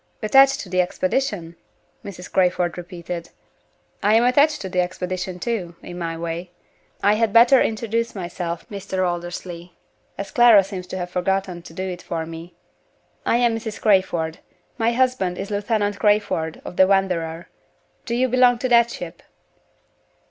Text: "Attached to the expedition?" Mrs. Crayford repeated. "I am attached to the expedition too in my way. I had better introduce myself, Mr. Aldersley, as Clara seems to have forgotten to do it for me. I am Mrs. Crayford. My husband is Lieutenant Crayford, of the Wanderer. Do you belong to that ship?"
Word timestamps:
"Attached 0.23 0.59
to 0.61 0.67
the 0.67 0.81
expedition?" 0.81 1.55
Mrs. 2.03 2.31
Crayford 2.31 2.75
repeated. 2.75 3.29
"I 4.01 4.15
am 4.15 4.23
attached 4.23 4.59
to 4.61 4.67
the 4.69 4.79
expedition 4.81 5.37
too 5.39 5.75
in 5.83 5.99
my 5.99 6.17
way. 6.17 6.49
I 7.03 7.13
had 7.13 7.31
better 7.31 7.61
introduce 7.61 8.15
myself, 8.15 8.67
Mr. 8.69 9.07
Aldersley, 9.07 9.75
as 10.17 10.31
Clara 10.31 10.63
seems 10.63 10.87
to 10.87 10.97
have 10.97 11.11
forgotten 11.11 11.61
to 11.61 11.73
do 11.73 11.83
it 11.87 12.01
for 12.01 12.25
me. 12.25 12.55
I 13.27 13.35
am 13.37 13.55
Mrs. 13.55 13.79
Crayford. 13.79 14.39
My 14.79 14.91
husband 14.91 15.37
is 15.37 15.51
Lieutenant 15.51 15.99
Crayford, 15.99 16.63
of 16.65 16.77
the 16.77 16.87
Wanderer. 16.87 17.49
Do 18.07 18.15
you 18.15 18.27
belong 18.27 18.57
to 18.57 18.69
that 18.69 18.89
ship?" 18.89 19.21